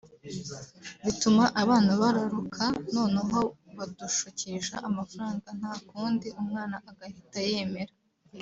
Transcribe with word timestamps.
bituma 1.03 1.43
abana 1.61 1.91
bararuka 2.01 2.63
noneho 2.95 3.39
badushukisha 3.77 4.75
amafaranga 4.87 5.47
nta 5.59 5.73
kundi 5.87 6.27
umwana 6.41 6.75
agahita 6.89 7.39
yemera 7.49 7.93